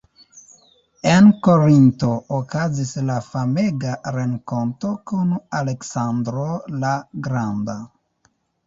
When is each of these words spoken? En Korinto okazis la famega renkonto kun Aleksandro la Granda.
En 1.09 1.27
Korinto 1.47 2.09
okazis 2.39 2.95
la 3.11 3.19
famega 3.27 3.93
renkonto 4.19 4.95
kun 5.13 5.37
Aleksandro 5.61 6.51
la 6.85 6.99
Granda. 7.29 7.83